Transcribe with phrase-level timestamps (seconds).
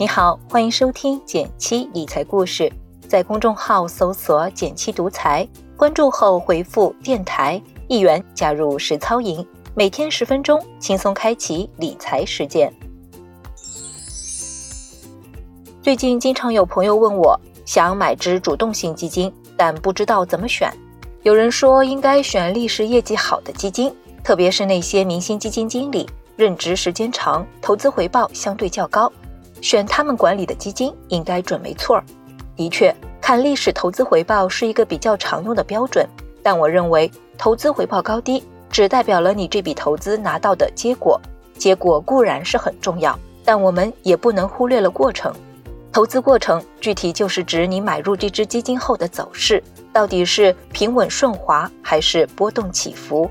[0.00, 2.72] 你好，欢迎收听减七理财故事，
[3.06, 12.72] 在公众号搜索“减七独裁，关注后回复“电台”一元加入实操营，每天十分钟，轻松开启理财实践。
[15.82, 20.72] 最近经常有朋友问我，想买只主动型基金，但不知道怎么选。
[21.24, 23.94] 有人说应该选历史业绩好的基金，
[24.24, 26.08] 特别是那些明星基金经理。
[26.36, 29.12] 任职时间长，投资回报相对较高，
[29.60, 32.02] 选他们管理的基金应该准没错。
[32.56, 36.06] 的确，看历史投资回报是一个比较常用的标准，
[36.42, 41.20] 但我认为投资回报高低只代表了你这笔投资拿到的结果，
[41.56, 45.32] 结果固然是很重要，但我们也不能忽略了过程。
[45.92, 53.30] 投资过程具体就是指你买入这只基金后的走势，到底是平稳顺滑还是波动起伏。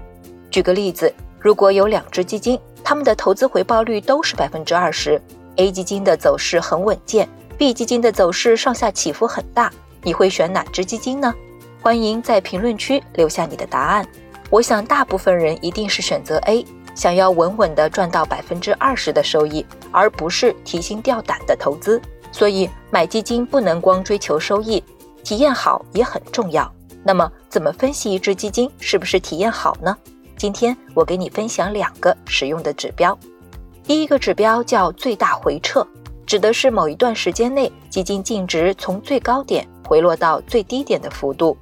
[0.49, 2.59] 举个例子，如果有两只基金。
[2.81, 5.21] 他们的投资回报率都是百分之二十
[5.59, 7.27] ，A 基金的走势很稳健
[7.57, 9.69] ，B 基金的走势上下起伏很大，
[10.01, 11.33] 你会选哪只基金呢？
[11.81, 14.07] 欢迎在评论区留下你的答案。
[14.49, 22.01] 我想大部分人一定是选择 A，想要稳稳的赚到百分之二十的收益，而不是提心吊胆的投资。
[22.31, 24.81] 所以买基金不能光追求收益，
[25.25, 26.71] 体验好也很重要。
[27.03, 29.97] 那么怎么分析一只基金是不是体验好呢？
[30.37, 33.17] 今天我给你分享两个实用的指标。
[33.89, 35.83] 第一个指标叫最大回撤，
[36.23, 41.57] 指的是某一段时间内基金净值从最高点回落到最低点的幅度。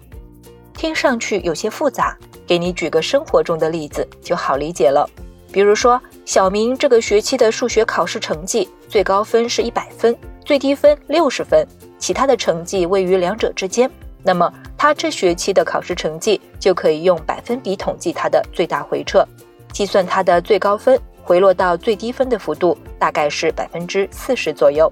[0.73, 5.09] 听上去有些复杂，给你举个生活中的例子就好理解了。
[5.53, 11.65] 比如说，小明这个学期的数学考试成绩最高分是一百分，最低分六十分，
[11.97, 13.89] 其他的成绩位于两者之间。
[14.21, 19.25] 那么他这学期的考试成绩就可以用百分比统计他的最大回撤，
[19.71, 24.89] 计算他的最高分回落到最低分的幅度大概是百分之四十左右。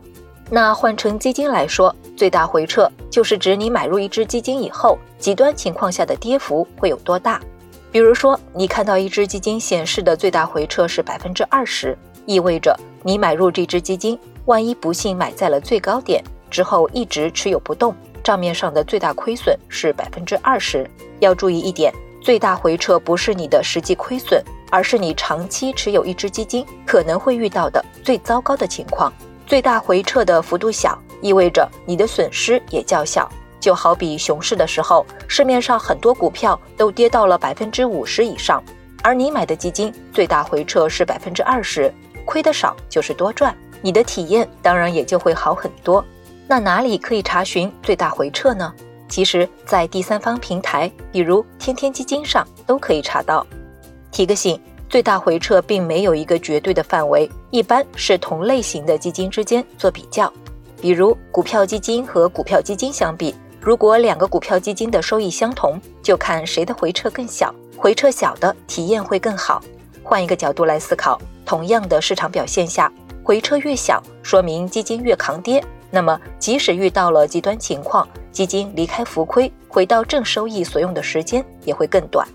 [0.52, 7.40] 那换成基金来说，最大回撤就是指你买入一只基金以后，极端情况下的跌幅会有多大。
[7.90, 17.96] 比如说，你看到一只基金显示的最大回撤是百分之二十，意味着你买入这只基金，万一不幸买在了最高点之后一直持有不动。
[18.22, 20.86] 账面上的最大亏损是百分之二十。
[21.22, 24.44] 要注意一点，最大回撤不是你的实际亏损，
[24.76, 29.10] 而是你长期持有一只基金可能会遇到的最糟糕的情况。
[29.48, 33.32] 最大回撤的幅度小，意味着你的损失也较小。
[33.58, 38.62] 就好比熊市的时候，市面上很多股票都跌到了百分之五十以上，
[39.02, 41.90] 而你买的基金最大回撤是百分之二十，
[42.26, 46.04] 亏得少就是多赚，你的体验当然也就会好很多。
[46.50, 48.74] 那哪里可以查询最大回撤呢？
[49.08, 53.48] 其实，在第三方平台，比如天天基金上都可以查到。
[54.16, 54.58] 提个醒，
[54.90, 60.32] 最大回撤并没有一个绝对的范围，一般是同类型的基金之间做比较。
[60.80, 69.62] 比如股票基金和股票基金相比，如果两个股票基金的收益相同，就看谁的回撤更小，回撤小的体验会更好。
[70.02, 72.90] 换一个角度来思考，同样的市场表现下，
[73.22, 75.62] 回撤越小，说明基金越抗跌。
[75.92, 82.26] 那么，即使遇到了极端情况，基金离开浮亏，回到正收益所用的时间也会更短。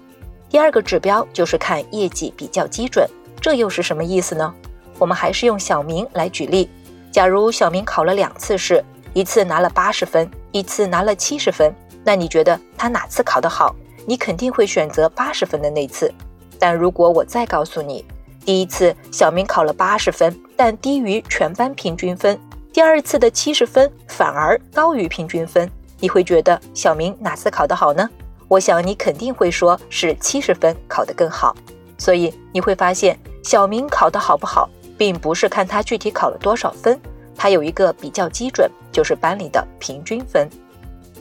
[0.51, 3.09] 第二个指标就是看业绩比较基准，
[3.41, 4.53] 这又是什么意思呢？
[4.99, 6.69] 我们还是用小明来举例。
[7.13, 8.85] 假如小明考了两次试，
[9.15, 11.73] 一次拿了八十分，一次拿了七十分，
[12.05, 13.77] 那你觉得他哪次考得好？
[14.07, 16.13] 你肯定会选择八十分的那次。
[16.59, 18.05] 但如果我再告诉你，
[18.45, 22.37] 第一次小明考了八十分，但低于全班平均分。
[22.73, 28.11] 第二次的七十分反而高于平均分，你会觉得小明哪次考得好呢？
[28.51, 31.55] 我想你肯定会说是七十分考得更好。
[31.97, 34.69] 所以你会发现，小明考得好不好，
[34.99, 37.01] 并不是看他具体考了多少分，
[37.37, 40.51] 他有一个比较基准，就是班里的平均分。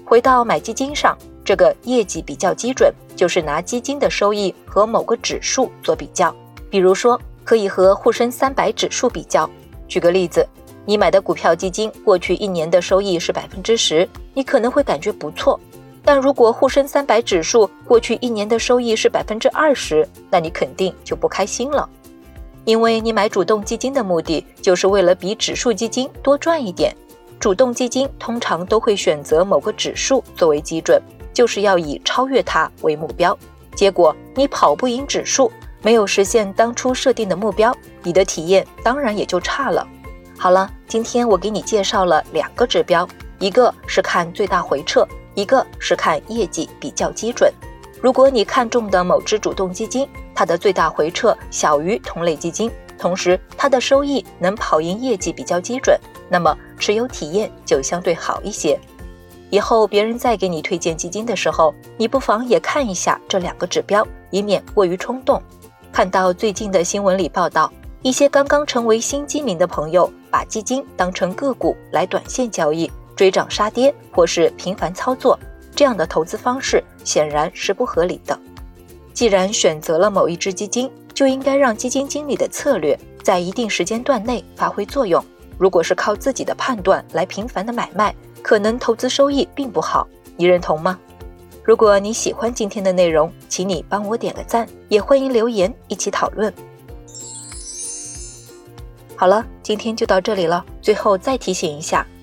[0.04, 6.36] 回到买基金上，这个业绩比较基准，就是拿基金的收益和某个指数做比较，
[6.68, 9.48] 比如说可以和沪深三百指数比较。
[9.88, 10.44] 举个例子。
[10.86, 15.60] 你买的股票基金过去一年的收益是百分之十，你可能会感觉不错。
[16.04, 21.88] 但如果沪深三百指数过去一年的收益是百分之二十，那你肯定就不开心了。
[22.66, 26.96] 因为你买主动基金的目的就是为了比指数基金多赚一点。
[27.40, 31.02] 主动基金通常都会选择某个指数作为基准，
[31.34, 33.38] 就是要以超越它为目标。
[33.76, 35.50] 结果你跑不赢指数，
[35.82, 37.74] 没有实现当初设定的目标，
[38.04, 39.88] 你的体验当然也就差了。
[40.38, 43.08] 好了，今天我给你介绍了两个指标，
[43.40, 47.52] 一个是看最大回撤，一个是看业绩比较基准。
[48.02, 56.00] 如果你看中的某只主动基金，它的最大回撤小于同类基金，同时它的收益能跑赢业绩比较基准，
[56.30, 58.80] 那么持有体验就相对好一些。
[59.50, 65.42] 以后别人再给你推荐基金的时候，你不妨也看一下这两个指标，以免过于冲动。
[65.92, 67.72] 看到最近的新闻里报道，
[68.02, 72.90] 一些刚刚成为新基民的朋友，把基金当成个股来短线交易，
[73.20, 75.38] 追涨杀跌或是频繁操作，
[75.76, 78.40] 这样的投资方式显然是不合理的。
[79.14, 85.22] 既然选择了某一只基金，就应该让基金经理的策略在一定时间段内发挥作用。
[85.58, 90.08] 如果是靠自己的判断来频繁的买卖，可能投资收益并不好，
[90.38, 90.98] 你认同吗？
[91.62, 96.54] 如果你喜欢今天的内容，请你帮我点个赞，也欢迎留言一起讨论。
[99.18, 100.66] 好了，今天就到这里了。
[100.82, 102.08] 最后再提醒一下，